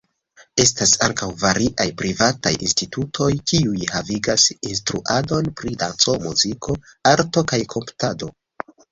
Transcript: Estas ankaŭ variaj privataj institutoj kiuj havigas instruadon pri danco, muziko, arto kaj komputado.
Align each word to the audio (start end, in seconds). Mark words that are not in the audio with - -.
Estas 0.61 0.91
ankaŭ 1.07 1.27
variaj 1.41 1.83
privataj 2.01 2.53
institutoj 2.67 3.27
kiuj 3.51 3.89
havigas 3.95 4.45
instruadon 4.69 5.51
pri 5.59 5.73
danco, 5.83 6.15
muziko, 6.23 6.75
arto 7.11 7.45
kaj 7.53 7.61
komputado. 7.75 8.31